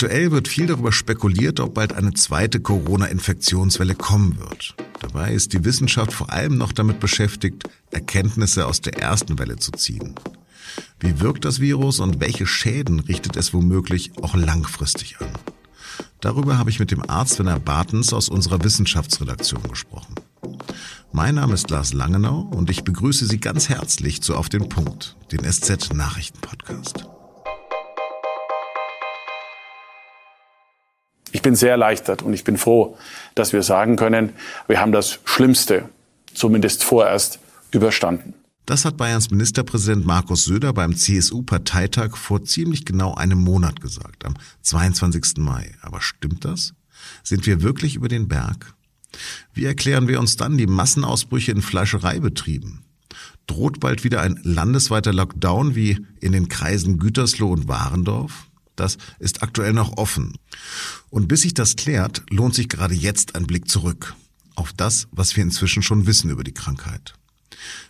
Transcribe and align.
Aktuell 0.00 0.30
wird 0.30 0.48
viel 0.48 0.66
darüber 0.66 0.92
spekuliert, 0.92 1.60
ob 1.60 1.74
bald 1.74 1.92
eine 1.92 2.14
zweite 2.14 2.58
Corona-Infektionswelle 2.58 3.94
kommen 3.94 4.38
wird. 4.38 4.74
Dabei 4.98 5.34
ist 5.34 5.52
die 5.52 5.62
Wissenschaft 5.66 6.14
vor 6.14 6.32
allem 6.32 6.56
noch 6.56 6.72
damit 6.72 7.00
beschäftigt, 7.00 7.64
Erkenntnisse 7.90 8.64
aus 8.64 8.80
der 8.80 8.98
ersten 8.98 9.38
Welle 9.38 9.56
zu 9.56 9.72
ziehen. 9.72 10.14
Wie 11.00 11.20
wirkt 11.20 11.44
das 11.44 11.60
Virus 11.60 12.00
und 12.00 12.18
welche 12.18 12.46
Schäden 12.46 13.00
richtet 13.00 13.36
es 13.36 13.52
womöglich 13.52 14.12
auch 14.22 14.34
langfristig 14.34 15.20
an? 15.20 15.32
Darüber 16.22 16.56
habe 16.56 16.70
ich 16.70 16.80
mit 16.80 16.90
dem 16.90 17.02
Arzt 17.06 17.38
Werner 17.38 17.60
Bartens 17.60 18.14
aus 18.14 18.30
unserer 18.30 18.64
Wissenschaftsredaktion 18.64 19.64
gesprochen. 19.68 20.14
Mein 21.12 21.34
Name 21.34 21.52
ist 21.52 21.68
Lars 21.68 21.92
Langenau 21.92 22.48
und 22.50 22.70
ich 22.70 22.84
begrüße 22.84 23.26
Sie 23.26 23.38
ganz 23.38 23.68
herzlich 23.68 24.22
zu 24.22 24.34
Auf 24.34 24.48
den 24.48 24.66
Punkt, 24.70 25.18
den 25.30 25.40
SZ 25.44 25.92
Nachrichten 25.92 26.40
Podcast. 26.40 27.09
Ich 31.32 31.42
bin 31.42 31.54
sehr 31.54 31.70
erleichtert 31.70 32.22
und 32.22 32.32
ich 32.32 32.44
bin 32.44 32.56
froh, 32.56 32.96
dass 33.34 33.52
wir 33.52 33.62
sagen 33.62 33.96
können, 33.96 34.30
wir 34.66 34.80
haben 34.80 34.92
das 34.92 35.18
Schlimmste, 35.24 35.88
zumindest 36.34 36.84
vorerst, 36.84 37.38
überstanden. 37.70 38.34
Das 38.66 38.84
hat 38.84 38.96
Bayerns 38.96 39.30
Ministerpräsident 39.30 40.06
Markus 40.06 40.44
Söder 40.44 40.72
beim 40.72 40.94
CSU-Parteitag 40.94 42.16
vor 42.16 42.44
ziemlich 42.44 42.84
genau 42.84 43.14
einem 43.14 43.38
Monat 43.38 43.80
gesagt, 43.80 44.24
am 44.24 44.34
22. 44.62 45.38
Mai. 45.38 45.74
Aber 45.82 46.00
stimmt 46.00 46.44
das? 46.44 46.74
Sind 47.22 47.46
wir 47.46 47.62
wirklich 47.62 47.96
über 47.96 48.08
den 48.08 48.28
Berg? 48.28 48.74
Wie 49.54 49.64
erklären 49.64 50.06
wir 50.06 50.20
uns 50.20 50.36
dann 50.36 50.56
die 50.56 50.66
Massenausbrüche 50.68 51.50
in 51.50 51.62
Fleischereibetrieben? 51.62 52.84
Droht 53.46 53.80
bald 53.80 54.04
wieder 54.04 54.20
ein 54.20 54.38
landesweiter 54.44 55.12
Lockdown 55.12 55.74
wie 55.74 56.06
in 56.20 56.30
den 56.32 56.48
Kreisen 56.48 56.98
Gütersloh 56.98 57.50
und 57.50 57.66
Warendorf? 57.66 58.49
Das 58.80 58.96
ist 59.18 59.42
aktuell 59.42 59.74
noch 59.74 59.98
offen. 59.98 60.38
Und 61.10 61.28
bis 61.28 61.42
sich 61.42 61.52
das 61.52 61.76
klärt, 61.76 62.22
lohnt 62.30 62.54
sich 62.54 62.70
gerade 62.70 62.94
jetzt 62.94 63.34
ein 63.34 63.46
Blick 63.46 63.68
zurück 63.68 64.16
auf 64.54 64.72
das, 64.72 65.06
was 65.12 65.36
wir 65.36 65.42
inzwischen 65.42 65.82
schon 65.82 66.06
wissen 66.06 66.30
über 66.30 66.44
die 66.44 66.54
Krankheit. 66.54 67.12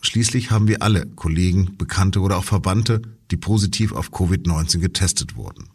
Schließlich 0.02 0.50
haben 0.50 0.66
wir 0.66 0.83
alle 0.83 1.06
Kollegen, 1.06 1.77
Bekannte 1.78 2.18
oder 2.20 2.38
auch 2.38 2.44
Verbannte, 2.44 3.02
die 3.30 3.36
positiv 3.36 3.92
auf 3.92 4.11
Covid-19 4.11 4.80
getestet 4.80 5.36
wurden. 5.36 5.70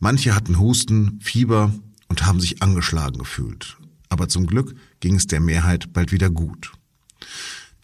Manche 0.00 0.34
hatten 0.34 0.58
Husten, 0.58 1.20
Fieber 1.20 1.74
und 2.08 2.24
haben 2.24 2.40
sich 2.40 2.62
angeschlagen 2.62 3.18
gefühlt. 3.18 3.76
Aber 4.08 4.28
zum 4.28 4.46
Glück 4.46 4.74
ging 5.00 5.16
es 5.16 5.26
der 5.26 5.40
Mehrheit 5.40 5.92
bald 5.92 6.10
wieder 6.10 6.30
gut. 6.30 6.72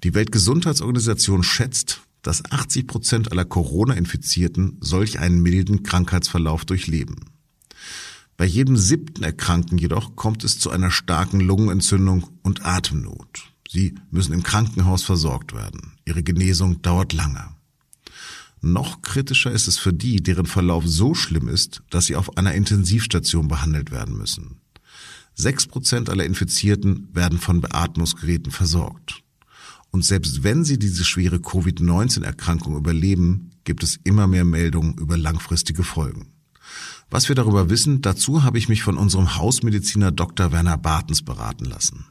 Die 0.03 0.15
Weltgesundheitsorganisation 0.15 1.43
schätzt, 1.43 2.01
dass 2.23 2.45
80 2.51 2.87
Prozent 2.87 3.33
aller 3.33 3.45
Corona-Infizierten 3.45 4.79
solch 4.81 5.19
einen 5.19 5.41
milden 5.43 5.83
Krankheitsverlauf 5.83 6.65
durchleben. 6.65 7.17
Bei 8.37 8.45
jedem 8.45 8.77
siebten 8.77 9.25
Erkrankten 9.25 9.79
jedoch 9.79 10.15
kommt 10.15 10.45
es 10.45 10.59
zu 10.59 10.71
einer 10.71 10.91
starken 10.91 11.41
Lungenentzündung 11.41 12.29
und 12.43 12.65
Atemnot. 12.65 13.53
Sie 13.69 13.97
müssen 14.11 14.33
im 14.33 14.43
Krankenhaus 14.43 15.03
versorgt 15.03 15.55
werden. 15.55 15.93
Ihre 16.05 16.23
Genesung 16.23 16.81
dauert 16.81 17.13
lange. 17.13 17.45
Noch 18.61 19.03
kritischer 19.03 19.53
ist 19.53 19.69
es 19.69 19.79
für 19.79 19.93
die, 19.93 20.23
deren 20.23 20.47
Verlauf 20.47 20.85
so 20.87 21.15
schlimm 21.15 21.49
ist, 21.49 21.83
dass 21.91 22.07
sie 22.07 22.17
auf 22.17 22.37
einer 22.37 22.55
Intensivstation 22.55 23.49
behandelt 23.49 23.91
werden 23.91 24.17
müssen. 24.17 24.61
Sechs 25.35 25.67
Prozent 25.67 26.11
aller 26.11 26.25
Infizierten 26.25 27.09
werden 27.13 27.39
von 27.39 27.61
Beatmungsgeräten 27.61 28.51
versorgt. 28.51 29.23
Und 29.91 30.05
selbst 30.05 30.45
wenn 30.45 30.65
sie 30.65 30.79
diese 30.79 31.05
schwere 31.05 31.41
Covid-19-Erkrankung 31.41 32.77
überleben, 32.77 33.51
gibt 33.65 33.83
es 33.83 33.99
immer 34.05 34.27
mehr 34.27 34.45
Meldungen 34.45 34.97
über 34.99 35.17
langfristige 35.17 35.83
Folgen. 35.83 36.33
Was 37.11 37.29
wir 37.29 37.35
darüber 37.35 37.71
wissen, 37.71 38.03
dazu 38.03 38.45
habe 38.45 38.59
ich 38.59 38.69
mich 38.69 38.83
von 38.83 38.99
unserem 38.99 39.37
Hausmediziner 39.37 40.13
Dr. 40.13 40.53
Werner 40.53 40.77
Bartens 40.77 41.23
beraten 41.23 41.65
lassen. 41.65 42.07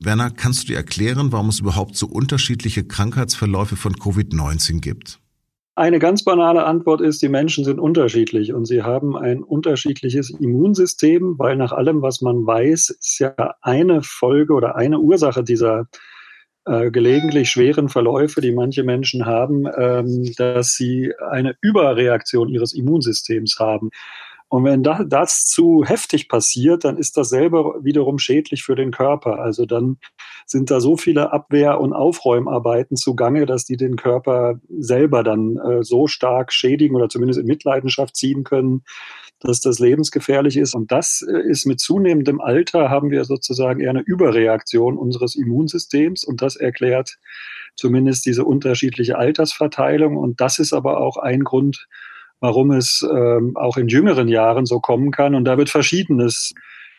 Werner, 0.00 0.30
kannst 0.30 0.62
du 0.62 0.66
dir 0.68 0.76
erklären, 0.76 1.32
warum 1.32 1.48
es 1.48 1.60
überhaupt 1.60 1.96
so 1.96 2.06
unterschiedliche 2.06 2.84
Krankheitsverläufe 2.84 3.76
von 3.76 3.94
Covid-19 3.94 4.80
gibt? 4.80 5.18
Eine 5.74 5.98
ganz 5.98 6.24
banale 6.24 6.64
Antwort 6.64 7.00
ist, 7.00 7.22
die 7.22 7.28
Menschen 7.28 7.64
sind 7.64 7.78
unterschiedlich 7.78 8.52
und 8.52 8.64
sie 8.64 8.82
haben 8.82 9.16
ein 9.16 9.42
unterschiedliches 9.42 10.30
Immunsystem, 10.30 11.38
weil 11.38 11.56
nach 11.56 11.72
allem, 11.72 12.02
was 12.02 12.20
man 12.20 12.46
weiß, 12.46 12.90
ist 12.90 13.18
ja 13.20 13.34
eine 13.60 14.02
Folge 14.02 14.54
oder 14.54 14.74
eine 14.76 14.98
Ursache 14.98 15.44
dieser 15.44 15.86
äh, 16.68 16.90
gelegentlich 16.90 17.50
schweren 17.50 17.88
Verläufe, 17.88 18.40
die 18.40 18.52
manche 18.52 18.84
Menschen 18.84 19.26
haben, 19.26 19.66
ähm, 19.76 20.32
dass 20.36 20.74
sie 20.74 21.12
eine 21.30 21.56
Überreaktion 21.60 22.48
ihres 22.48 22.74
Immunsystems 22.74 23.58
haben. 23.58 23.90
Und 24.50 24.64
wenn 24.64 24.82
das, 24.82 25.02
das 25.06 25.46
zu 25.46 25.84
heftig 25.84 26.28
passiert, 26.28 26.84
dann 26.84 26.96
ist 26.96 27.18
das 27.18 27.28
selber 27.28 27.84
wiederum 27.84 28.18
schädlich 28.18 28.62
für 28.62 28.74
den 28.74 28.92
Körper. 28.92 29.40
Also 29.40 29.66
dann 29.66 29.98
sind 30.46 30.70
da 30.70 30.80
so 30.80 30.96
viele 30.96 31.32
Abwehr- 31.32 31.80
und 31.80 31.92
Aufräumarbeiten 31.92 32.96
zugange, 32.96 33.44
dass 33.44 33.66
die 33.66 33.76
den 33.76 33.96
Körper 33.96 34.58
selber 34.70 35.22
dann 35.22 35.58
äh, 35.58 35.84
so 35.84 36.06
stark 36.06 36.52
schädigen 36.52 36.96
oder 36.96 37.10
zumindest 37.10 37.40
in 37.40 37.46
Mitleidenschaft 37.46 38.16
ziehen 38.16 38.42
können, 38.42 38.84
dass 39.40 39.60
das 39.60 39.78
lebensgefährlich 39.78 40.56
ist. 40.56 40.74
Und 40.74 40.90
das 40.90 41.24
äh, 41.26 41.40
ist 41.48 41.66
mit 41.66 41.80
zunehmendem 41.80 42.40
Alter 42.40 42.90
haben 42.90 43.10
wir 43.10 43.24
sozusagen 43.24 43.80
eher 43.80 43.90
eine 43.90 44.02
Überreaktion 44.02 44.98
unseres 44.98 45.36
Immunsystems. 45.36 46.24
Und 46.24 46.42
das 46.42 46.56
erklärt 46.56 47.18
zumindest 47.76 48.26
diese 48.26 48.44
unterschiedliche 48.44 49.16
Altersverteilung. 49.16 50.16
Und 50.16 50.40
das 50.40 50.58
ist 50.58 50.72
aber 50.72 51.00
auch 51.00 51.16
ein 51.16 51.44
Grund, 51.44 51.86
warum 52.40 52.72
es 52.72 53.06
ähm, 53.08 53.56
auch 53.56 53.76
in 53.76 53.88
jüngeren 53.88 54.28
Jahren 54.28 54.66
so 54.66 54.80
kommen 54.80 55.10
kann. 55.10 55.34
Und 55.34 55.44
da 55.44 55.56
wird 55.56 55.70
Verschiedenes 55.70 56.52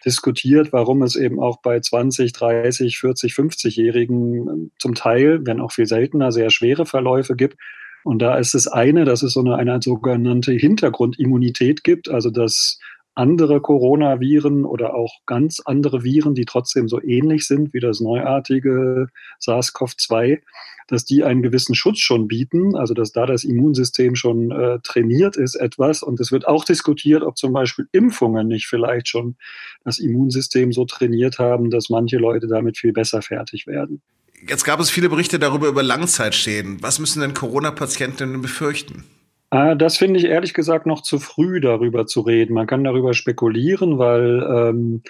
diskutiert, 0.06 0.72
warum 0.72 1.02
es 1.02 1.18
eben 1.18 1.40
auch 1.40 1.62
bei 1.62 1.80
20, 1.80 2.32
30, 2.32 2.98
40, 3.00 3.34
50-Jährigen 3.34 4.72
zum 4.80 4.96
Teil, 4.96 5.46
wenn 5.46 5.60
auch 5.60 5.74
viel 5.74 5.88
seltener, 5.88 6.32
sehr 6.32 6.50
schwere 6.50 6.86
Verläufe 6.86 7.36
gibt. 7.36 7.58
Und 8.04 8.22
da 8.22 8.38
ist 8.38 8.56
es 8.56 8.68
eine, 8.68 9.06
dass 9.06 9.24
es 9.24 9.34
so 9.34 9.42
eine, 9.42 9.56
eine 9.56 9.82
sogenannte 9.82 10.54
Hintergrundimmunität 10.54 11.84
gibt, 11.84 12.10
also 12.10 12.30
dass 12.30 12.80
andere 13.20 13.60
Coronaviren 13.60 14.64
oder 14.64 14.94
auch 14.94 15.14
ganz 15.26 15.60
andere 15.60 16.04
Viren, 16.04 16.36
die 16.36 16.46
trotzdem 16.46 16.88
so 16.88 17.02
ähnlich 17.02 17.46
sind 17.46 17.74
wie 17.74 17.82
das 17.82 18.00
neuartige 18.00 19.08
SARS-CoV-2, 19.42 20.40
dass 20.88 21.04
die 21.04 21.24
einen 21.26 21.42
gewissen 21.42 21.76
Schutz 21.76 22.00
schon 22.00 22.28
bieten, 22.30 22.78
also 22.78 22.94
dass 22.94 23.12
da 23.12 23.26
das 23.26 23.44
Immunsystem 23.44 24.16
schon 24.16 24.52
äh, 24.52 24.80
trainiert 24.84 25.36
ist 25.36 25.56
etwas. 25.56 26.02
Und 26.02 26.20
es 26.22 26.32
wird 26.32 26.48
auch 26.48 26.64
diskutiert, 26.64 27.24
ob 27.24 27.38
zum 27.38 27.52
Beispiel 27.52 27.88
Impfungen 27.92 28.48
nicht 28.48 28.68
vielleicht 28.68 29.10
schon 29.10 29.36
das 29.84 30.00
Immunsystem 30.00 30.72
so 30.72 30.86
trainiert 30.86 31.40
haben, 31.40 31.70
dass 31.70 31.90
manche 31.90 32.18
Leute 32.18 32.48
damit 32.48 32.78
viel 32.78 32.94
besser 32.94 33.22
fertig 33.22 33.68
werden. 33.68 34.02
Jetzt 34.48 34.64
gab 34.64 34.80
es 34.80 34.90
viele 34.90 35.10
Berichte 35.10 35.40
darüber 35.40 35.68
über 35.68 35.84
Langzeitschäden. 35.84 36.78
Was 36.82 37.00
müssen 37.00 37.22
denn 37.22 37.34
Corona-Patienten 37.34 38.42
befürchten? 38.42 39.04
Ah, 39.52 39.76
das 39.76 39.98
finde 39.98 40.20
ich 40.20 40.26
ehrlich 40.26 40.54
gesagt 40.54 40.86
noch 40.86 41.02
zu 41.02 41.20
früh, 41.20 41.60
darüber 41.60 42.06
zu 42.06 42.22
reden. 42.22 42.54
Man 42.54 42.68
kann 42.68 42.84
darüber 42.84 43.14
spekulieren, 43.14 43.98
weil 43.98 44.44
ähm, 44.48 45.02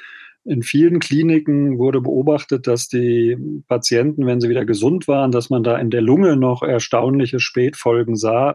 in 0.46 0.64
vielen 0.64 1.00
Kliniken 1.00 1.78
wurde 1.78 2.00
beobachtet, 2.02 2.66
dass 2.66 2.88
die 2.88 3.38
Patienten, 3.68 4.26
wenn 4.26 4.40
sie 4.40 4.50
wieder 4.50 4.66
gesund 4.66 5.08
waren, 5.08 5.32
dass 5.32 5.50
man 5.50 5.64
da 5.64 5.78
in 5.78 5.90
der 5.90 6.02
Lunge 6.02 6.38
noch 6.38 6.64
erstaunliche 6.64 7.40
Spätfolgen 7.40 8.16
sah. 8.16 8.54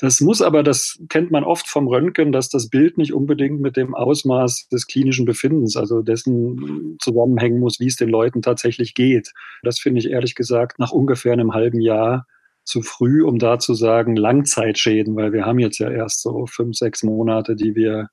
Das 0.00 0.20
muss 0.22 0.40
aber, 0.40 0.62
das 0.62 0.98
kennt 1.10 1.30
man 1.30 1.44
oft 1.44 1.68
vom 1.68 1.86
Röntgen, 1.86 2.32
dass 2.32 2.48
das 2.48 2.70
Bild 2.70 2.96
nicht 2.96 3.12
unbedingt 3.12 3.60
mit 3.60 3.76
dem 3.76 3.94
Ausmaß 3.94 4.68
des 4.68 4.86
klinischen 4.86 5.26
Befindens, 5.26 5.76
also 5.76 6.00
dessen 6.00 6.96
zusammenhängen 7.00 7.60
muss, 7.60 7.80
wie 7.80 7.86
es 7.86 7.96
den 7.96 8.08
Leuten 8.08 8.40
tatsächlich 8.40 8.94
geht. 8.94 9.32
Das 9.62 9.78
finde 9.78 10.00
ich 10.00 10.08
ehrlich 10.08 10.34
gesagt 10.34 10.78
nach 10.78 10.90
ungefähr 10.90 11.34
einem 11.34 11.52
halben 11.52 11.82
Jahr 11.82 12.26
zu 12.64 12.80
früh, 12.80 13.22
um 13.22 13.38
da 13.38 13.58
zu 13.58 13.74
sagen 13.74 14.16
Langzeitschäden, 14.16 15.16
weil 15.16 15.32
wir 15.32 15.44
haben 15.44 15.58
jetzt 15.58 15.78
ja 15.78 15.90
erst 15.90 16.22
so 16.22 16.46
fünf, 16.46 16.76
sechs 16.76 17.02
Monate, 17.02 17.54
die 17.54 17.74
wir 17.74 18.08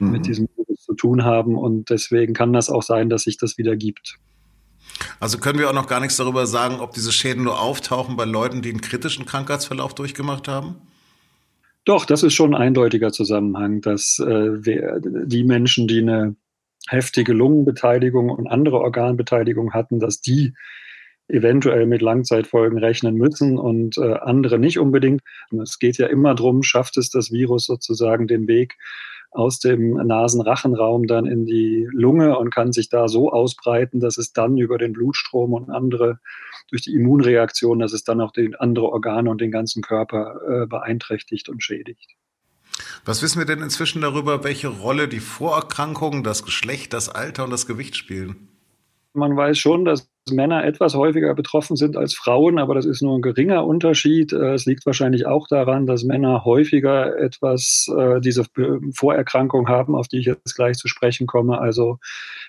mhm. 0.00 0.10
mit 0.10 0.26
diesem 0.26 0.48
Virus 0.56 0.82
zu 0.82 0.94
tun 0.94 1.24
haben 1.24 1.56
und 1.56 1.90
deswegen 1.90 2.34
kann 2.34 2.52
das 2.52 2.70
auch 2.70 2.82
sein, 2.82 3.08
dass 3.08 3.22
sich 3.22 3.38
das 3.38 3.56
wieder 3.56 3.76
gibt. 3.76 4.16
Also 5.20 5.38
können 5.38 5.60
wir 5.60 5.68
auch 5.68 5.74
noch 5.74 5.86
gar 5.86 6.00
nichts 6.00 6.16
darüber 6.16 6.46
sagen, 6.46 6.80
ob 6.80 6.92
diese 6.92 7.12
Schäden 7.12 7.44
nur 7.44 7.60
auftauchen 7.60 8.16
bei 8.16 8.24
Leuten, 8.24 8.62
die 8.62 8.70
einen 8.70 8.80
kritischen 8.80 9.26
Krankheitsverlauf 9.26 9.94
durchgemacht 9.94 10.48
haben? 10.48 10.76
Doch, 11.84 12.04
das 12.04 12.22
ist 12.22 12.34
schon 12.34 12.54
ein 12.54 12.62
eindeutiger 12.62 13.10
Zusammenhang, 13.10 13.80
dass 13.80 14.18
äh, 14.18 14.64
wir, 14.64 15.00
die 15.02 15.44
Menschen, 15.44 15.88
die 15.88 16.00
eine 16.00 16.36
heftige 16.88 17.32
Lungenbeteiligung 17.32 18.30
und 18.30 18.46
andere 18.46 18.80
Organbeteiligung 18.80 19.72
hatten, 19.72 19.98
dass 19.98 20.20
die 20.20 20.54
eventuell 21.28 21.86
mit 21.86 22.02
Langzeitfolgen 22.02 22.78
rechnen 22.78 23.14
müssen 23.14 23.58
und 23.58 23.96
äh, 23.98 24.14
andere 24.14 24.58
nicht 24.58 24.78
unbedingt. 24.78 25.22
Und 25.50 25.60
es 25.60 25.78
geht 25.78 25.96
ja 25.98 26.06
immer 26.06 26.34
darum, 26.34 26.62
schafft 26.62 26.96
es 26.96 27.10
das 27.10 27.30
Virus 27.30 27.66
sozusagen 27.66 28.26
den 28.26 28.48
Weg 28.48 28.76
aus 29.30 29.60
dem 29.60 29.94
Nasenrachenraum 29.94 31.06
dann 31.06 31.26
in 31.26 31.46
die 31.46 31.88
Lunge 31.92 32.36
und 32.38 32.52
kann 32.52 32.72
sich 32.72 32.88
da 32.88 33.08
so 33.08 33.30
ausbreiten, 33.30 34.00
dass 34.00 34.18
es 34.18 34.32
dann 34.32 34.58
über 34.58 34.76
den 34.76 34.92
Blutstrom 34.92 35.52
und 35.52 35.70
andere 35.70 36.18
durch 36.70 36.82
die 36.82 36.94
Immunreaktion, 36.94 37.78
dass 37.78 37.92
es 37.92 38.04
dann 38.04 38.20
auch 38.20 38.32
die 38.32 38.54
andere 38.58 38.86
Organe 38.86 39.30
und 39.30 39.40
den 39.40 39.50
ganzen 39.50 39.82
Körper 39.82 40.40
äh, 40.48 40.66
beeinträchtigt 40.66 41.48
und 41.48 41.62
schädigt. 41.62 42.16
Was 43.04 43.22
wissen 43.22 43.38
wir 43.38 43.46
denn 43.46 43.62
inzwischen 43.62 44.02
darüber, 44.02 44.42
welche 44.44 44.68
Rolle 44.68 45.06
die 45.08 45.20
Vorerkrankungen, 45.20 46.24
das 46.24 46.44
Geschlecht, 46.44 46.92
das 46.92 47.08
Alter 47.08 47.44
und 47.44 47.50
das 47.50 47.66
Gewicht 47.66 47.96
spielen? 47.96 48.48
Man 49.12 49.36
weiß 49.36 49.58
schon, 49.58 49.84
dass 49.84 50.09
Männer 50.30 50.64
etwas 50.64 50.94
häufiger 50.94 51.34
betroffen 51.34 51.76
sind 51.76 51.96
als 51.96 52.14
Frauen, 52.14 52.58
aber 52.58 52.74
das 52.74 52.86
ist 52.86 53.02
nur 53.02 53.16
ein 53.16 53.22
geringer 53.22 53.66
Unterschied. 53.66 54.32
Äh, 54.32 54.54
es 54.54 54.66
liegt 54.66 54.86
wahrscheinlich 54.86 55.26
auch 55.26 55.46
daran, 55.48 55.86
dass 55.86 56.04
Männer 56.04 56.44
häufiger 56.44 57.16
etwas 57.18 57.86
äh, 57.96 58.20
diese 58.20 58.44
Vorerkrankung 58.94 59.68
haben, 59.68 59.94
auf 59.94 60.08
die 60.08 60.18
ich 60.18 60.26
jetzt 60.26 60.54
gleich 60.54 60.76
zu 60.76 60.88
sprechen 60.88 61.26
komme, 61.26 61.60
also 61.60 61.98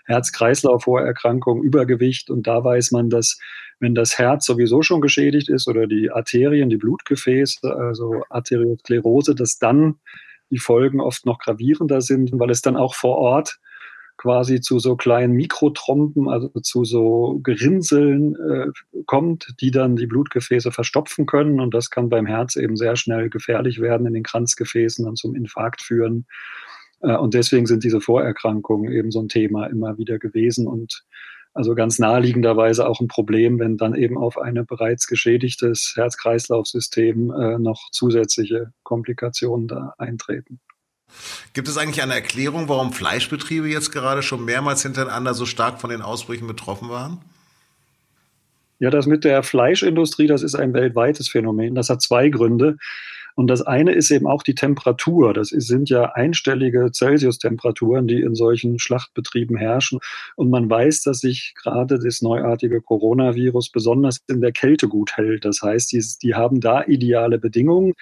Herz-Kreislauf-Vorerkrankung, 0.05 1.61
Übergewicht. 1.63 2.29
Und 2.29 2.47
da 2.47 2.63
weiß 2.63 2.91
man, 2.91 3.09
dass 3.09 3.39
wenn 3.79 3.95
das 3.95 4.17
Herz 4.17 4.45
sowieso 4.45 4.81
schon 4.81 5.01
geschädigt 5.01 5.49
ist 5.49 5.67
oder 5.67 5.87
die 5.87 6.11
Arterien, 6.11 6.69
die 6.69 6.77
Blutgefäße, 6.77 7.75
also 7.75 8.23
Arteriosklerose, 8.29 9.35
dass 9.35 9.57
dann 9.57 9.95
die 10.51 10.59
Folgen 10.59 10.99
oft 10.99 11.25
noch 11.25 11.39
gravierender 11.39 12.01
sind, 12.01 12.31
weil 12.33 12.51
es 12.51 12.61
dann 12.61 12.77
auch 12.77 12.93
vor 12.93 13.17
Ort 13.17 13.59
quasi 14.21 14.61
zu 14.61 14.77
so 14.77 14.95
kleinen 14.95 15.33
Mikrotrompen, 15.33 16.29
also 16.29 16.47
zu 16.61 16.85
so 16.85 17.39
Gerinnseln 17.43 18.35
äh, 18.35 19.01
kommt, 19.07 19.55
die 19.61 19.71
dann 19.71 19.95
die 19.95 20.05
Blutgefäße 20.05 20.71
verstopfen 20.71 21.25
können. 21.25 21.59
Und 21.59 21.73
das 21.73 21.89
kann 21.89 22.09
beim 22.09 22.27
Herz 22.27 22.55
eben 22.55 22.75
sehr 22.75 22.95
schnell 22.95 23.31
gefährlich 23.31 23.81
werden 23.81 24.05
in 24.05 24.13
den 24.13 24.21
Kranzgefäßen 24.21 25.07
und 25.07 25.17
zum 25.17 25.33
Infarkt 25.33 25.81
führen. 25.81 26.27
Äh, 27.01 27.15
und 27.15 27.33
deswegen 27.33 27.65
sind 27.65 27.83
diese 27.83 27.99
Vorerkrankungen 27.99 28.91
eben 28.91 29.09
so 29.09 29.21
ein 29.21 29.27
Thema 29.27 29.65
immer 29.65 29.97
wieder 29.97 30.19
gewesen 30.19 30.67
und 30.67 31.03
also 31.55 31.73
ganz 31.73 31.97
naheliegenderweise 31.97 32.87
auch 32.87 33.01
ein 33.01 33.07
Problem, 33.07 33.57
wenn 33.57 33.75
dann 33.75 33.95
eben 33.95 34.19
auf 34.19 34.37
ein 34.37 34.63
bereits 34.67 35.07
geschädigtes 35.07 35.93
Herz-Kreislauf-System 35.95 37.31
äh, 37.31 37.57
noch 37.57 37.89
zusätzliche 37.91 38.71
Komplikationen 38.83 39.67
da 39.67 39.95
eintreten. 39.97 40.59
Gibt 41.53 41.67
es 41.67 41.77
eigentlich 41.77 42.01
eine 42.01 42.13
Erklärung, 42.13 42.69
warum 42.69 42.93
Fleischbetriebe 42.93 43.67
jetzt 43.67 43.91
gerade 43.91 44.23
schon 44.23 44.45
mehrmals 44.45 44.83
hintereinander 44.83 45.33
so 45.33 45.45
stark 45.45 45.81
von 45.81 45.89
den 45.89 46.01
Ausbrüchen 46.01 46.47
betroffen 46.47 46.89
waren? 46.89 47.19
Ja, 48.79 48.89
das 48.89 49.05
mit 49.05 49.23
der 49.23 49.43
Fleischindustrie, 49.43 50.27
das 50.27 50.41
ist 50.41 50.55
ein 50.55 50.73
weltweites 50.73 51.29
Phänomen. 51.29 51.75
Das 51.75 51.89
hat 51.89 52.01
zwei 52.01 52.29
Gründe. 52.29 52.77
Und 53.35 53.47
das 53.47 53.61
eine 53.61 53.93
ist 53.93 54.11
eben 54.11 54.27
auch 54.27 54.43
die 54.43 54.55
Temperatur. 54.55 55.33
Das 55.33 55.49
sind 55.49 55.89
ja 55.89 56.11
einstellige 56.13 56.91
Celsius-Temperaturen, 56.91 58.07
die 58.07 58.21
in 58.21 58.35
solchen 58.35 58.79
Schlachtbetrieben 58.79 59.57
herrschen. 59.57 59.99
Und 60.35 60.49
man 60.49 60.69
weiß, 60.69 61.03
dass 61.03 61.19
sich 61.19 61.53
gerade 61.61 61.99
das 61.99 62.21
neuartige 62.21 62.81
Coronavirus 62.81 63.71
besonders 63.71 64.19
in 64.27 64.41
der 64.41 64.51
Kälte 64.51 64.87
gut 64.87 65.17
hält. 65.17 65.45
Das 65.45 65.61
heißt, 65.61 65.91
die, 65.91 66.03
die 66.21 66.35
haben 66.35 66.59
da 66.59 66.83
ideale 66.83 67.39
Bedingungen. 67.39 67.93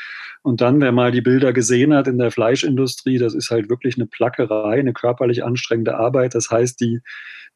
Und 0.41 0.61
dann, 0.61 0.81
wer 0.81 0.91
mal 0.91 1.11
die 1.11 1.21
Bilder 1.21 1.53
gesehen 1.53 1.93
hat 1.93 2.07
in 2.07 2.17
der 2.17 2.31
Fleischindustrie, 2.31 3.17
das 3.17 3.33
ist 3.33 3.51
halt 3.51 3.69
wirklich 3.69 3.95
eine 3.97 4.07
Plackerei, 4.07 4.79
eine 4.79 4.93
körperlich 4.93 5.43
anstrengende 5.43 5.97
Arbeit. 5.97 6.35
Das 6.35 6.49
heißt, 6.49 6.79
die, 6.79 7.01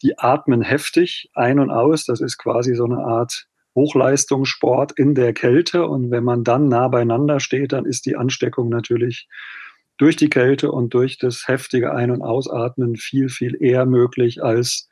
die 0.02 0.18
atmen 0.18 0.62
heftig 0.62 1.30
ein 1.34 1.60
und 1.60 1.72
aus. 1.72 2.06
Das 2.06 2.22
ist 2.22 2.38
quasi 2.38 2.76
so 2.76 2.86
eine 2.86 2.98
Art 2.98 3.48
Hochleistungssport 3.76 4.94
in 4.94 5.16
der 5.16 5.34
Kälte. 5.34 5.88
Und 5.88 6.12
wenn 6.12 6.24
man 6.24 6.44
dann 6.44 6.68
nah 6.68 6.88
beieinander 6.88 7.40
steht, 7.40 7.74
dann 7.74 7.86
ist 7.86 8.06
die 8.06 8.16
Ansteckung 8.16 8.70
natürlich 8.70 9.28
durch 9.98 10.16
die 10.16 10.30
Kälte 10.30 10.72
und 10.72 10.94
durch 10.94 11.18
das 11.18 11.48
heftige 11.48 11.94
Ein- 11.94 12.12
und 12.12 12.22
Ausatmen 12.22 12.96
viel, 12.96 13.30
viel 13.30 13.56
eher 13.62 13.86
möglich, 13.86 14.44
als 14.44 14.90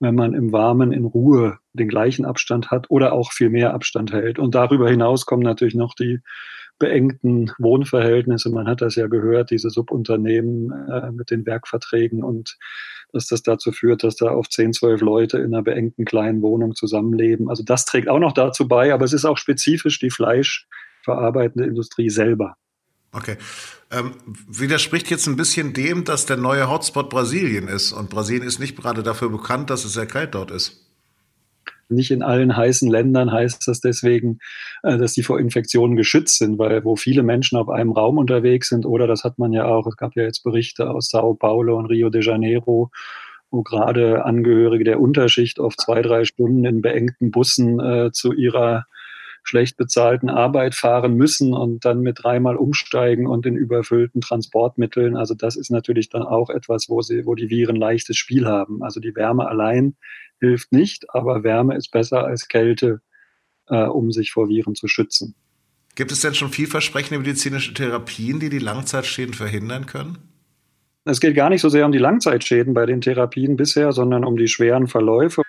wenn 0.00 0.14
man 0.14 0.32
im 0.34 0.52
Warmen 0.52 0.92
in 0.92 1.04
Ruhe 1.04 1.58
den 1.72 1.88
gleichen 1.88 2.24
Abstand 2.24 2.70
hat 2.70 2.88
oder 2.88 3.12
auch 3.12 3.32
viel 3.32 3.50
mehr 3.50 3.74
Abstand 3.74 4.12
hält. 4.12 4.38
Und 4.38 4.54
darüber 4.54 4.88
hinaus 4.88 5.26
kommen 5.26 5.42
natürlich 5.42 5.74
noch 5.74 5.94
die 5.94 6.20
beengten 6.78 7.52
Wohnverhältnisse. 7.58 8.50
Man 8.50 8.66
hat 8.68 8.80
das 8.80 8.94
ja 8.94 9.06
gehört, 9.06 9.50
diese 9.50 9.70
Subunternehmen 9.70 10.70
äh, 10.88 11.10
mit 11.10 11.30
den 11.30 11.44
Werkverträgen 11.46 12.22
und 12.22 12.56
dass 13.12 13.26
das 13.26 13.42
dazu 13.42 13.72
führt, 13.72 14.04
dass 14.04 14.16
da 14.16 14.28
auf 14.28 14.48
10, 14.48 14.74
12 14.74 15.00
Leute 15.00 15.38
in 15.38 15.54
einer 15.54 15.62
beengten 15.62 16.04
kleinen 16.04 16.42
Wohnung 16.42 16.74
zusammenleben. 16.74 17.48
Also 17.48 17.62
das 17.62 17.84
trägt 17.84 18.08
auch 18.08 18.18
noch 18.18 18.32
dazu 18.32 18.68
bei, 18.68 18.92
aber 18.92 19.04
es 19.04 19.12
ist 19.12 19.24
auch 19.24 19.38
spezifisch 19.38 19.98
die 19.98 20.10
fleischverarbeitende 20.10 21.66
Industrie 21.66 22.10
selber. 22.10 22.56
Okay. 23.12 23.36
Ähm, 23.90 24.12
widerspricht 24.46 25.08
jetzt 25.10 25.26
ein 25.26 25.36
bisschen 25.36 25.72
dem, 25.72 26.04
dass 26.04 26.26
der 26.26 26.36
neue 26.36 26.68
Hotspot 26.68 27.08
Brasilien 27.08 27.68
ist. 27.68 27.92
Und 27.92 28.10
Brasilien 28.10 28.46
ist 28.46 28.58
nicht 28.58 28.76
gerade 28.76 29.02
dafür 29.02 29.30
bekannt, 29.30 29.70
dass 29.70 29.86
es 29.86 29.94
sehr 29.94 30.06
kalt 30.06 30.34
dort 30.34 30.50
ist. 30.50 30.87
Nicht 31.88 32.10
in 32.10 32.22
allen 32.22 32.56
heißen 32.56 32.90
Ländern 32.90 33.32
heißt 33.32 33.66
das 33.66 33.80
deswegen, 33.80 34.38
äh, 34.82 34.98
dass 34.98 35.14
die 35.14 35.22
vor 35.22 35.40
Infektionen 35.40 35.96
geschützt 35.96 36.38
sind, 36.38 36.58
weil 36.58 36.84
wo 36.84 36.96
viele 36.96 37.22
Menschen 37.22 37.58
auf 37.58 37.68
einem 37.68 37.92
Raum 37.92 38.18
unterwegs 38.18 38.68
sind, 38.68 38.86
oder 38.86 39.06
das 39.06 39.24
hat 39.24 39.38
man 39.38 39.52
ja 39.52 39.64
auch, 39.64 39.86
es 39.86 39.96
gab 39.96 40.14
ja 40.16 40.22
jetzt 40.22 40.44
Berichte 40.44 40.90
aus 40.90 41.08
Sao 41.08 41.34
Paulo 41.34 41.78
und 41.78 41.86
Rio 41.86 42.10
de 42.10 42.22
Janeiro, 42.22 42.90
wo 43.50 43.62
gerade 43.62 44.24
Angehörige 44.24 44.84
der 44.84 45.00
Unterschicht 45.00 45.58
auf 45.58 45.76
zwei, 45.76 46.02
drei 46.02 46.24
Stunden 46.24 46.64
in 46.64 46.82
beengten 46.82 47.30
Bussen 47.30 47.80
äh, 47.80 48.10
zu 48.12 48.32
ihrer 48.32 48.86
schlecht 49.48 49.78
bezahlten 49.78 50.28
Arbeit 50.28 50.74
fahren 50.74 51.14
müssen 51.14 51.54
und 51.54 51.84
dann 51.84 52.00
mit 52.00 52.22
dreimal 52.22 52.56
umsteigen 52.56 53.26
und 53.26 53.46
in 53.46 53.56
überfüllten 53.56 54.20
Transportmitteln. 54.20 55.16
Also 55.16 55.34
das 55.34 55.56
ist 55.56 55.70
natürlich 55.70 56.10
dann 56.10 56.22
auch 56.22 56.50
etwas, 56.50 56.88
wo 56.88 57.00
sie, 57.00 57.24
wo 57.24 57.34
die 57.34 57.48
Viren 57.48 57.76
leichtes 57.76 58.18
Spiel 58.18 58.46
haben. 58.46 58.82
Also 58.82 59.00
die 59.00 59.16
Wärme 59.16 59.48
allein 59.48 59.96
hilft 60.38 60.72
nicht, 60.72 61.06
aber 61.14 61.44
Wärme 61.44 61.76
ist 61.76 61.90
besser 61.90 62.24
als 62.24 62.48
Kälte, 62.48 63.00
äh, 63.68 63.84
um 63.84 64.12
sich 64.12 64.32
vor 64.32 64.48
Viren 64.48 64.74
zu 64.74 64.86
schützen. 64.86 65.34
Gibt 65.94 66.12
es 66.12 66.20
denn 66.20 66.34
schon 66.34 66.50
vielversprechende 66.50 67.18
medizinische 67.18 67.72
Therapien, 67.72 68.38
die 68.40 68.50
die 68.50 68.58
Langzeitschäden 68.58 69.34
verhindern 69.34 69.86
können? 69.86 70.18
Es 71.04 71.20
geht 71.20 71.34
gar 71.34 71.48
nicht 71.48 71.62
so 71.62 71.70
sehr 71.70 71.86
um 71.86 71.92
die 71.92 71.98
Langzeitschäden 71.98 72.74
bei 72.74 72.84
den 72.84 73.00
Therapien 73.00 73.56
bisher, 73.56 73.92
sondern 73.92 74.24
um 74.24 74.36
die 74.36 74.46
schweren 74.46 74.88
Verläufe. 74.88 75.42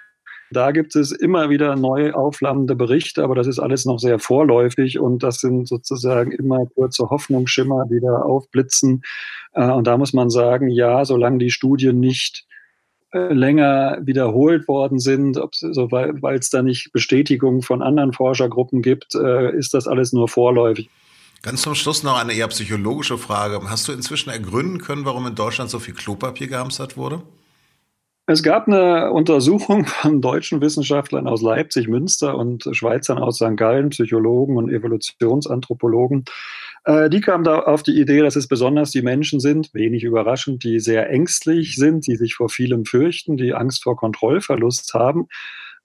Da 0.51 0.71
gibt 0.71 0.95
es 0.95 1.11
immer 1.11 1.49
wieder 1.49 1.75
neu 1.75 2.13
aufflammende 2.13 2.75
Berichte, 2.75 3.23
aber 3.23 3.35
das 3.35 3.47
ist 3.47 3.59
alles 3.59 3.85
noch 3.85 3.99
sehr 3.99 4.17
vorläufig 4.19 4.99
und 4.99 5.21
das 5.21 5.37
sind 5.37 5.67
sozusagen 5.67 6.31
immer 6.31 6.65
kurze 6.65 7.09
Hoffnungsschimmer, 7.09 7.85
die 7.89 7.99
da 7.99 8.21
aufblitzen. 8.21 9.03
Äh, 9.53 9.69
und 9.69 9.85
da 9.85 9.97
muss 9.97 10.13
man 10.13 10.29
sagen, 10.29 10.69
ja, 10.69 11.05
solange 11.05 11.37
die 11.37 11.51
Studien 11.51 11.99
nicht 11.99 12.45
äh, 13.11 13.33
länger 13.33 13.99
wiederholt 14.01 14.67
worden 14.67 14.99
sind, 14.99 15.39
so, 15.51 15.91
weil 15.91 16.37
es 16.37 16.49
da 16.49 16.61
nicht 16.61 16.91
Bestätigung 16.93 17.61
von 17.61 17.81
anderen 17.81 18.13
Forschergruppen 18.13 18.81
gibt, 18.81 19.15
äh, 19.15 19.55
ist 19.55 19.73
das 19.73 19.87
alles 19.87 20.13
nur 20.13 20.27
vorläufig. 20.27 20.89
Ganz 21.41 21.61
zum 21.61 21.73
Schluss 21.73 22.03
noch 22.03 22.19
eine 22.19 22.33
eher 22.33 22.47
psychologische 22.49 23.17
Frage. 23.17 23.61
Hast 23.69 23.87
du 23.87 23.93
inzwischen 23.93 24.29
ergründen 24.29 24.79
können, 24.79 25.05
warum 25.05 25.25
in 25.25 25.35
Deutschland 25.35 25.69
so 25.69 25.79
viel 25.79 25.93
Klopapier 25.93 26.47
gehamstert 26.47 26.97
wurde? 26.97 27.21
Es 28.31 28.43
gab 28.43 28.67
eine 28.67 29.11
Untersuchung 29.11 29.85
von 29.87 30.21
deutschen 30.21 30.61
Wissenschaftlern 30.61 31.27
aus 31.27 31.41
Leipzig, 31.41 31.87
Münster 31.87 32.37
und 32.37 32.69
Schweizern 32.73 33.17
aus 33.17 33.37
St. 33.37 33.57
Gallen, 33.57 33.89
Psychologen 33.89 34.55
und 34.55 34.69
Evolutionsanthropologen, 34.69 36.25
äh, 36.85 37.09
die 37.09 37.21
kamen 37.21 37.43
da 37.43 37.59
auf 37.61 37.81
die 37.81 37.99
Idee, 37.99 38.21
dass 38.21 38.35
es 38.35 38.47
besonders 38.47 38.91
die 38.91 39.01
Menschen 39.01 39.39
sind, 39.39 39.73
wenig 39.73 40.03
überraschend, 40.03 40.63
die 40.63 40.79
sehr 40.79 41.09
ängstlich 41.09 41.75
sind, 41.75 42.05
die 42.05 42.17
sich 42.17 42.35
vor 42.35 42.49
vielem 42.49 42.85
fürchten, 42.85 43.35
die 43.35 43.55
Angst 43.55 43.81
vor 43.81 43.95
Kontrollverlust 43.95 44.93
haben. 44.93 45.27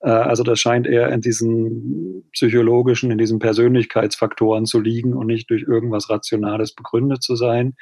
Äh, 0.05 0.11
also 0.11 0.43
das 0.43 0.61
scheint 0.61 0.87
eher 0.87 1.09
in 1.11 1.21
diesen 1.21 2.25
psychologischen, 2.33 3.11
in 3.11 3.19
diesen 3.19 3.39
Persönlichkeitsfaktoren 3.39 4.67
zu 4.67 4.81
liegen 4.81 5.15
und 5.15 5.27
nicht 5.27 5.51
durch 5.51 5.63
irgendwas 5.63 6.11
Rationales 6.11 6.75
begründet 6.75 7.23
zu 7.23 7.35
sein. 7.35 7.75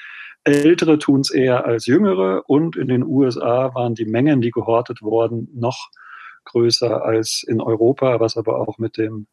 Ältere 0.44 0.98
tun 0.98 1.20
es 1.20 1.30
eher 1.30 1.66
als 1.66 1.86
Jüngere 1.86 2.42
und 2.48 2.76
in 2.76 2.88
den 2.88 3.04
USA 3.04 3.74
waren 3.74 3.94
die 3.94 4.06
Mengen, 4.06 4.40
die 4.40 4.50
gehortet 4.50 5.02
wurden, 5.02 5.48
noch 5.54 5.90
größer 6.44 7.04
als 7.04 7.44
in 7.46 7.60
Europa, 7.60 8.18
was 8.18 8.36
aber 8.36 8.58
auch 8.58 8.78
mit 8.78 8.96
dem 8.96 9.26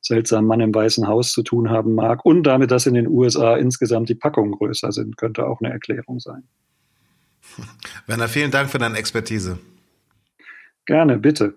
seltsamen 0.00 0.46
Mann 0.46 0.60
im 0.60 0.74
Weißen 0.74 1.08
Haus 1.08 1.32
zu 1.32 1.42
tun 1.42 1.70
haben 1.70 1.94
mag. 1.94 2.24
Und 2.24 2.44
damit, 2.44 2.70
dass 2.70 2.86
in 2.86 2.94
den 2.94 3.08
USA 3.08 3.56
insgesamt 3.56 4.08
die 4.08 4.14
Packungen 4.14 4.52
größer 4.52 4.92
sind, 4.92 5.16
könnte 5.16 5.46
auch 5.46 5.60
eine 5.60 5.72
Erklärung 5.72 6.20
sein. 6.20 6.44
Werner, 8.06 8.28
vielen 8.28 8.50
Dank 8.50 8.70
für 8.70 8.78
deine 8.78 8.98
Expertise. 8.98 9.58
Gerne, 10.86 11.18
bitte. 11.18 11.54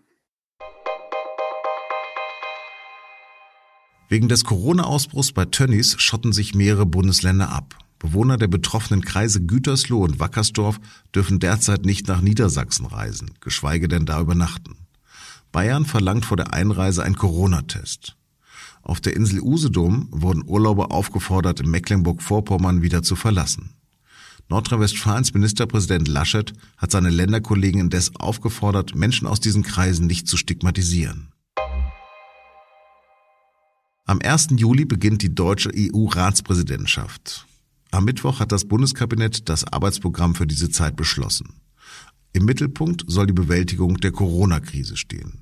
Wegen 4.09 4.29
des 4.29 4.45
Corona-Ausbruchs 4.45 5.33
bei 5.33 5.45
Tönnies 5.45 5.99
schotten 5.99 6.31
sich 6.31 6.55
mehrere 6.55 6.85
Bundesländer 6.85 7.49
ab. 7.49 7.77
Bewohner 7.99 8.37
der 8.37 8.47
betroffenen 8.47 9.03
Kreise 9.03 9.41
Gütersloh 9.41 10.03
und 10.03 10.19
Wackersdorf 10.19 10.79
dürfen 11.13 11.39
derzeit 11.39 11.85
nicht 11.85 12.07
nach 12.07 12.21
Niedersachsen 12.21 12.85
reisen, 12.85 13.31
geschweige 13.41 13.87
denn 13.87 14.05
da 14.05 14.21
übernachten. 14.21 14.75
Bayern 15.51 15.85
verlangt 15.85 16.25
vor 16.25 16.37
der 16.37 16.53
Einreise 16.53 17.03
einen 17.03 17.15
Corona-Test. 17.15 18.15
Auf 18.81 19.01
der 19.01 19.15
Insel 19.15 19.41
Usedom 19.41 20.07
wurden 20.11 20.43
Urlauber 20.45 20.91
aufgefordert, 20.91 21.65
Mecklenburg-Vorpommern 21.65 22.81
wieder 22.81 23.03
zu 23.03 23.15
verlassen. 23.15 23.71
Nordrhein-Westfalens 24.49 25.33
Ministerpräsident 25.33 26.07
Laschet 26.07 26.53
hat 26.77 26.91
seine 26.91 27.09
Länderkollegen 27.09 27.81
indes 27.81 28.15
aufgefordert, 28.15 28.95
Menschen 28.95 29.27
aus 29.27 29.41
diesen 29.41 29.63
Kreisen 29.63 30.07
nicht 30.07 30.27
zu 30.27 30.37
stigmatisieren. 30.37 31.33
Am 34.09 34.21
1. 34.21 34.51
Juli 34.51 34.85
beginnt 34.85 35.21
die 35.21 35.35
deutsche 35.35 35.69
EU-Ratspräsidentschaft. 35.75 37.45
Am 37.91 38.05
Mittwoch 38.05 38.39
hat 38.39 38.53
das 38.53 38.63
Bundeskabinett 38.63 39.49
das 39.49 39.65
Arbeitsprogramm 39.65 40.33
für 40.33 40.47
diese 40.47 40.69
Zeit 40.69 40.95
beschlossen. 40.95 41.59
Im 42.31 42.45
Mittelpunkt 42.45 43.03
soll 43.07 43.27
die 43.27 43.33
Bewältigung 43.33 43.97
der 43.97 44.13
Corona-Krise 44.13 44.95
stehen. 44.95 45.41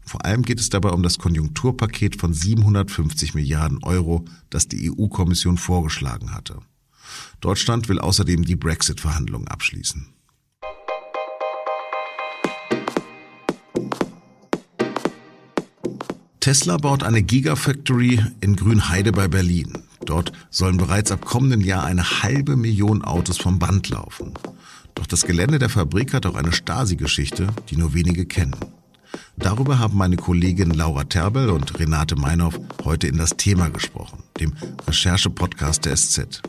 Vor 0.00 0.24
allem 0.24 0.40
geht 0.40 0.58
es 0.58 0.70
dabei 0.70 0.88
um 0.92 1.02
das 1.02 1.18
Konjunkturpaket 1.18 2.18
von 2.18 2.32
750 2.32 3.34
Milliarden 3.34 3.84
Euro, 3.84 4.24
das 4.48 4.68
die 4.68 4.90
EU-Kommission 4.90 5.58
vorgeschlagen 5.58 6.32
hatte. 6.32 6.60
Deutschland 7.42 7.90
will 7.90 7.98
außerdem 7.98 8.42
die 8.42 8.56
Brexit-Verhandlungen 8.56 9.48
abschließen. 9.48 10.06
Tesla 16.48 16.78
baut 16.78 17.02
eine 17.02 17.22
Gigafactory 17.22 18.24
in 18.40 18.56
Grünheide 18.56 19.12
bei 19.12 19.28
Berlin. 19.28 19.82
Dort 20.06 20.32
sollen 20.48 20.78
bereits 20.78 21.12
ab 21.12 21.26
kommenden 21.26 21.60
Jahr 21.60 21.84
eine 21.84 22.22
halbe 22.22 22.56
Million 22.56 23.04
Autos 23.04 23.36
vom 23.36 23.58
Band 23.58 23.90
laufen. 23.90 24.32
Doch 24.94 25.04
das 25.04 25.26
Gelände 25.26 25.58
der 25.58 25.68
Fabrik 25.68 26.14
hat 26.14 26.24
auch 26.24 26.36
eine 26.36 26.52
Stasi-Geschichte, 26.52 27.48
die 27.68 27.76
nur 27.76 27.92
wenige 27.92 28.24
kennen. 28.24 28.56
Darüber 29.36 29.78
haben 29.78 29.98
meine 29.98 30.16
Kollegin 30.16 30.70
Laura 30.70 31.04
Terbel 31.04 31.50
und 31.50 31.78
Renate 31.78 32.16
Meinhoff 32.16 32.58
heute 32.82 33.08
in 33.08 33.18
das 33.18 33.36
Thema 33.36 33.68
gesprochen, 33.68 34.22
dem 34.40 34.54
Recherche-Podcast 34.86 35.84
der 35.84 35.96
SZ. 35.96 36.40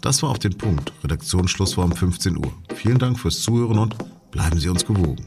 Das 0.00 0.22
war 0.22 0.30
auf 0.30 0.38
den 0.38 0.56
Punkt. 0.56 0.92
Redaktionsschluss 1.02 1.76
war 1.76 1.86
um 1.86 1.92
15 1.96 2.36
Uhr. 2.36 2.52
Vielen 2.76 3.00
Dank 3.00 3.18
fürs 3.18 3.42
Zuhören 3.42 3.78
und 3.78 3.96
bleiben 4.30 4.60
Sie 4.60 4.68
uns 4.68 4.86
gewogen. 4.86 5.26